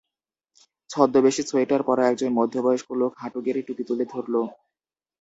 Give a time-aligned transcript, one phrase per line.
[0.89, 4.35] ছদ্মবেশী সোয়েটার পরা একজন মধ্যবয়স্ক লোক হাঁটু গেড়ে টুপি তুলে ধরল।